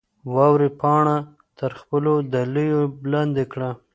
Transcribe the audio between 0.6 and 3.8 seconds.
پاڼه تر خپلو دلیو لاندې کړه.